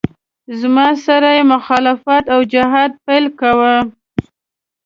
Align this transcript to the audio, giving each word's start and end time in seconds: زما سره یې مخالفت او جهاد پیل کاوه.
زما 0.59 0.87
سره 1.05 1.29
یې 1.37 1.43
مخالفت 1.53 2.23
او 2.33 2.39
جهاد 2.53 2.91
پیل 3.05 3.25
کاوه. 3.39 3.75